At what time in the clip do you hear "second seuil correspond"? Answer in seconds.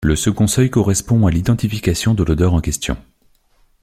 0.15-1.27